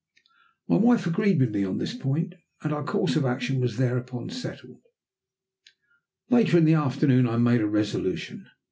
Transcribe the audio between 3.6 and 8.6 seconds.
was thereupon settled. Later in the afternoon I made a resolution.